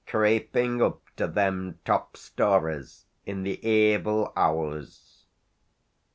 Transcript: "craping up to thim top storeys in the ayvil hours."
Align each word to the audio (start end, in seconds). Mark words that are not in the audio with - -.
"craping 0.07 0.81
up 0.81 0.99
to 1.15 1.27
thim 1.27 1.77
top 1.85 2.17
storeys 2.17 3.05
in 3.27 3.43
the 3.43 3.57
ayvil 3.57 4.33
hours." 4.35 5.25